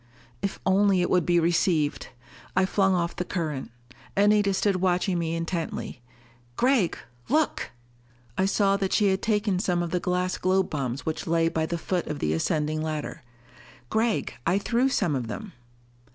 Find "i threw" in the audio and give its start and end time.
14.43-14.89